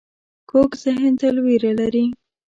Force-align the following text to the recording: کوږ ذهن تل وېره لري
کوږ 0.49 0.69
ذهن 0.83 1.13
تل 1.19 1.35
وېره 1.45 1.71
لري 1.79 2.05